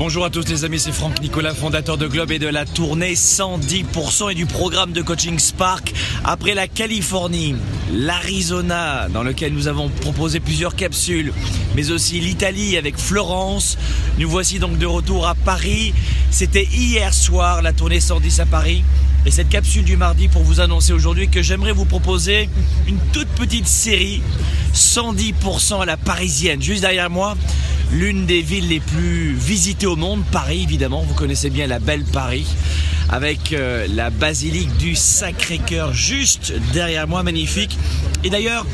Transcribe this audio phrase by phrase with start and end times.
[0.00, 3.12] Bonjour à tous les amis, c'est Franck Nicolas, fondateur de Globe et de la tournée
[3.12, 5.92] 110% et du programme de coaching Spark.
[6.24, 7.54] Après la Californie,
[7.92, 11.34] l'Arizona, dans lequel nous avons proposé plusieurs capsules,
[11.76, 13.76] mais aussi l'Italie avec Florence.
[14.16, 15.92] Nous voici donc de retour à Paris.
[16.30, 18.82] C'était hier soir la tournée 110 à Paris.
[19.26, 22.48] Et cette capsule du mardi pour vous annoncer aujourd'hui que j'aimerais vous proposer
[22.88, 24.22] une toute petite série
[24.74, 26.62] 110% à la parisienne.
[26.62, 27.36] Juste derrière moi,
[27.92, 32.04] l'une des villes les plus visitées au monde, Paris évidemment, vous connaissez bien la belle
[32.04, 32.46] Paris,
[33.08, 37.76] avec euh, la basilique du Sacré-Cœur juste derrière moi, magnifique.
[38.22, 38.66] Et d'ailleurs,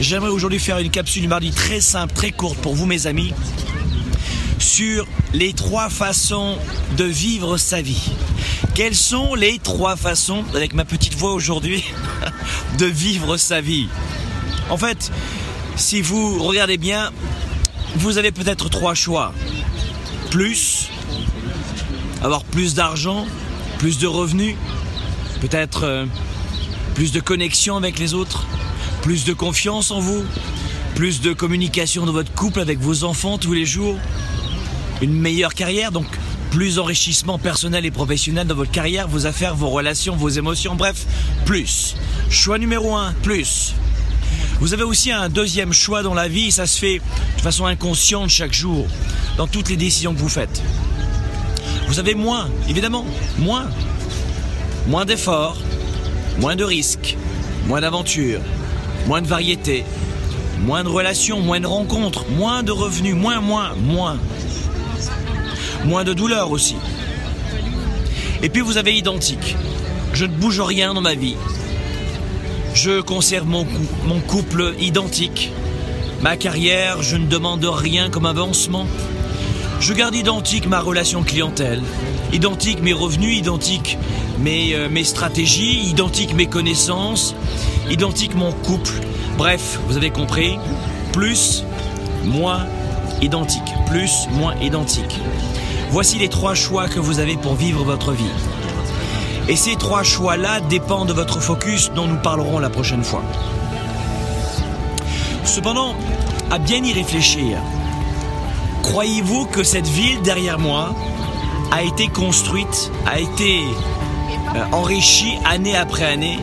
[0.00, 3.34] j'aimerais aujourd'hui faire une capsule du mardi très simple, très courte pour vous mes amis,
[4.58, 6.56] sur les trois façons
[6.96, 8.10] de vivre sa vie.
[8.74, 11.84] Quelles sont les trois façons, avec ma petite voix aujourd'hui,
[12.78, 13.88] de vivre sa vie?
[14.70, 15.10] En fait,
[15.76, 17.10] si vous regardez bien,
[17.96, 19.32] vous avez peut-être trois choix.
[20.30, 20.88] Plus,
[22.22, 23.26] avoir plus d'argent,
[23.78, 24.56] plus de revenus,
[25.40, 26.06] peut-être euh,
[26.94, 28.46] plus de connexion avec les autres,
[29.02, 30.24] plus de confiance en vous,
[30.94, 33.96] plus de communication dans votre couple avec vos enfants tous les jours,
[35.00, 36.06] une meilleure carrière, donc
[36.50, 41.06] plus d'enrichissement personnel et professionnel dans votre carrière, vos affaires, vos relations, vos émotions, bref,
[41.46, 41.96] plus.
[42.30, 43.74] Choix numéro un, plus.
[44.62, 47.00] Vous avez aussi un deuxième choix dans la vie, ça se fait
[47.36, 48.86] de façon inconsciente chaque jour,
[49.36, 50.62] dans toutes les décisions que vous faites.
[51.88, 53.04] Vous avez moins, évidemment,
[53.40, 53.68] moins.
[54.86, 55.56] Moins d'efforts,
[56.38, 57.16] moins de risques,
[57.66, 58.40] moins d'aventures,
[59.08, 59.84] moins de variété,
[60.60, 64.16] moins de relations, moins de rencontres, moins de revenus, moins, moins, moins.
[65.84, 66.76] Moins de douleur aussi.
[68.44, 69.56] Et puis vous avez identique.
[70.12, 71.34] Je ne bouge rien dans ma vie.
[72.74, 73.66] Je conserve mon,
[74.26, 75.52] couple identique.
[76.22, 78.86] Ma carrière, je ne demande rien comme avancement.
[79.80, 81.82] Je garde identique ma relation clientèle,
[82.32, 83.98] identique mes revenus, identique
[84.38, 87.34] mes, euh, mes stratégies, identique mes connaissances,
[87.90, 88.94] identique mon couple.
[89.36, 90.56] Bref, vous avez compris,
[91.12, 91.64] plus,
[92.24, 92.66] moins,
[93.20, 93.62] identique.
[93.86, 95.20] Plus, moins, identique.
[95.90, 98.24] Voici les trois choix que vous avez pour vivre votre vie.
[99.48, 103.22] Et ces trois choix-là dépendent de votre focus dont nous parlerons la prochaine fois.
[105.44, 105.94] Cependant,
[106.50, 107.58] à bien y réfléchir,
[108.82, 110.94] croyez-vous que cette ville derrière moi
[111.72, 113.62] a été construite, a été
[114.54, 116.38] euh, enrichie année après année,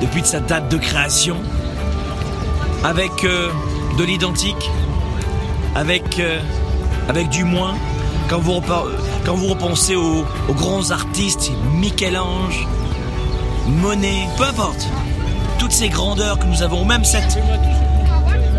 [0.00, 1.36] depuis sa date de création,
[2.82, 3.50] avec euh,
[3.96, 4.70] de l'identique,
[5.74, 6.40] avec, euh,
[7.08, 7.74] avec du moins,
[8.28, 12.66] quand vous, repensez aux, aux grands artistes, Michel-Ange,
[13.66, 14.88] Monet, peu importe,
[15.58, 17.38] toutes ces grandeurs que nous avons, même cette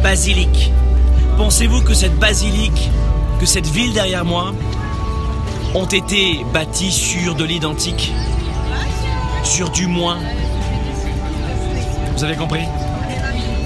[0.02, 0.72] basilique.
[1.38, 2.90] Pensez-vous que cette basilique,
[3.40, 4.54] que cette ville derrière moi,
[5.74, 8.14] ont été bâties sur de l'identique,
[9.44, 10.20] sur du moins?
[12.16, 12.64] Vous avez compris?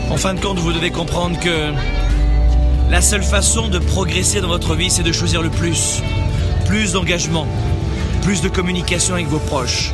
[0.09, 1.71] En fin de compte, vous devez comprendre que
[2.89, 6.01] la seule façon de progresser dans votre vie, c'est de choisir le plus.
[6.65, 7.47] Plus d'engagement,
[8.23, 9.91] plus de communication avec vos proches,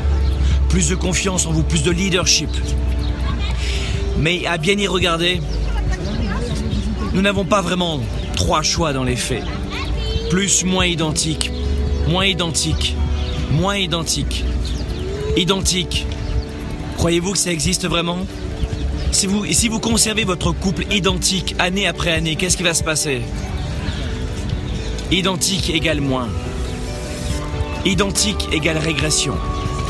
[0.69, 2.49] plus de confiance en vous, plus de leadership.
[4.17, 5.41] Mais à bien y regarder,
[7.13, 7.99] nous n'avons pas vraiment
[8.35, 9.43] trois choix dans les faits.
[10.29, 11.51] Plus, moins identique,
[12.07, 12.95] moins identique,
[13.51, 14.45] moins identique,
[15.35, 16.05] identique.
[16.97, 18.25] Croyez-vous que ça existe vraiment?
[19.15, 22.83] Si vous, si vous conservez votre couple identique année après année, qu'est-ce qui va se
[22.83, 23.21] passer?
[25.09, 26.27] Identique égale moins.
[27.85, 29.35] Identique égale régression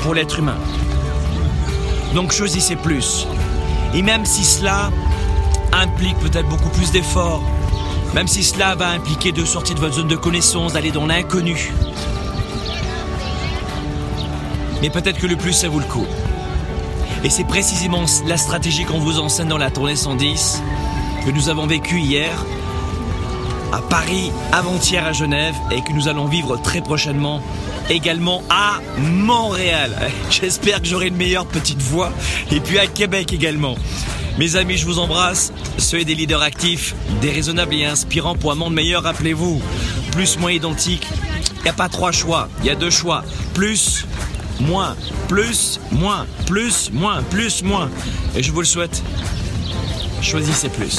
[0.03, 0.59] pour l'être humain.
[2.13, 3.25] Donc choisissez plus.
[3.95, 4.91] Et même si cela
[5.73, 7.43] implique peut-être beaucoup plus d'efforts,
[8.13, 11.73] même si cela va impliquer de sortir de votre zone de connaissance, d'aller dans l'inconnu.
[14.83, 16.05] Mais peut-être que le plus, ça vaut le coup.
[17.25, 20.61] Et c'est précisément la stratégie qu'on vous enseigne dans la tournée 110
[21.25, 22.45] que nous avons vécue hier
[23.73, 27.41] à Paris, avant-hier à Genève et que nous allons vivre très prochainement
[27.89, 29.91] également à Montréal.
[30.29, 32.11] J'espère que j'aurai une meilleure petite voix
[32.51, 33.75] et puis à Québec également.
[34.37, 35.51] Mes amis, je vous embrasse.
[35.79, 39.01] Soyez des leaders actifs, déraisonnables et inspirants pour un monde meilleur.
[39.01, 39.63] Rappelez-vous,
[40.11, 41.07] plus, moins identique.
[41.57, 43.23] Il n'y a pas trois choix, il y a deux choix.
[43.55, 44.05] Plus,
[44.59, 44.95] moins,
[45.27, 47.89] plus, moins, plus, moins, plus, moins.
[48.35, 49.01] Et je vous le souhaite,
[50.21, 50.97] choisissez plus.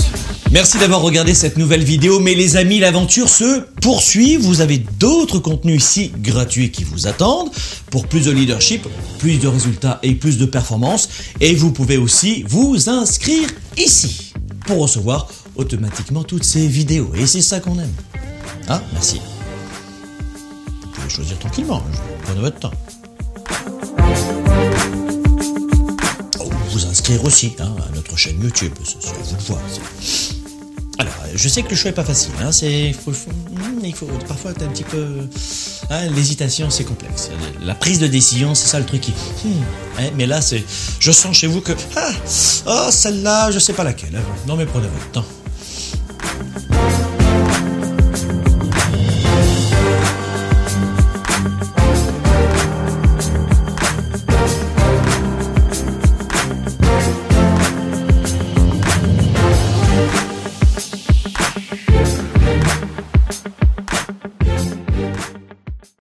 [0.52, 4.36] Merci d'avoir regardé cette nouvelle vidéo, mais les amis, l'aventure se poursuit.
[4.36, 7.50] Vous avez d'autres contenus ici gratuits qui vous attendent
[7.90, 8.86] pour plus de leadership,
[9.18, 11.08] plus de résultats et plus de performances.
[11.40, 14.32] Et vous pouvez aussi vous inscrire ici
[14.66, 15.26] pour recevoir
[15.56, 17.10] automatiquement toutes ces vidéos.
[17.16, 17.92] Et c'est ça qu'on aime.
[18.68, 19.20] Ah, merci.
[20.92, 21.82] pouvez choisir tranquillement.
[21.86, 21.98] hein.
[22.22, 22.72] Prenez votre temps.
[27.24, 28.72] Aussi hein, à notre chaîne YouTube.
[28.84, 29.60] C'est à vous de voir.
[30.98, 32.30] Alors, euh, je sais que le choix est pas facile.
[32.42, 35.06] Hein, c'est, faut- hmm, il faut parfois être un petit peu.
[35.90, 37.30] hein, l'hésitation, c'est complexe.
[37.62, 39.10] La prise de décision, c'est ça le truc qui.
[39.12, 39.50] hmm,
[39.98, 40.64] hein, mais là, c'est.
[40.98, 41.72] Je sens chez vous que.
[41.96, 42.10] Ah,
[42.66, 44.16] oh, celle-là, je sais pas laquelle.
[44.16, 44.22] hein.
[44.48, 45.24] Non, mais prenez votre temps.